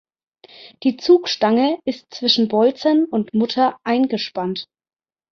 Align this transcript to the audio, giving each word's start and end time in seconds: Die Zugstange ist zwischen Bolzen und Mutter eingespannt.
Die 0.81 0.97
Zugstange 0.97 1.77
ist 1.85 2.11
zwischen 2.11 2.47
Bolzen 2.47 3.05
und 3.05 3.35
Mutter 3.35 3.79
eingespannt. 3.83 4.67